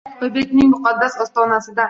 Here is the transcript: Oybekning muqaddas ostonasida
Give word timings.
Oybekning 0.27 0.71
muqaddas 0.71 1.19
ostonasida 1.27 1.79